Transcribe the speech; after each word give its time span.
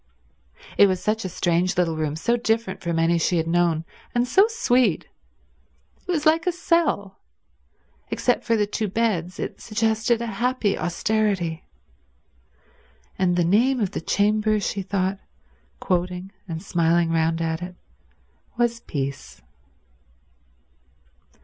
It 0.79 0.87
was 0.87 0.99
such 0.99 1.23
a 1.25 1.29
strange 1.29 1.77
little 1.77 1.95
room, 1.95 2.15
so 2.15 2.35
different 2.35 2.81
from 2.81 2.97
any 2.97 3.19
she 3.19 3.37
had 3.37 3.45
known, 3.45 3.85
and 4.15 4.27
so 4.27 4.47
sweet. 4.47 5.05
It 6.07 6.11
was 6.11 6.25
like 6.25 6.47
a 6.47 6.51
cell. 6.51 7.19
Except 8.09 8.43
for 8.43 8.55
the 8.55 8.65
two 8.65 8.87
beds, 8.87 9.39
it 9.39 9.61
suggested 9.61 10.19
a 10.19 10.25
happy 10.41 10.75
austerity. 10.75 11.65
"And 13.19 13.35
the 13.35 13.45
name 13.45 13.79
of 13.79 13.91
the 13.91 14.01
chamber," 14.01 14.59
she 14.59 14.81
thought, 14.81 15.19
quoting 15.79 16.31
and 16.47 16.63
smiling 16.63 17.11
round 17.11 17.39
at 17.39 17.61
it, 17.61 17.75
"was 18.57 18.79
Peace." 18.79 19.43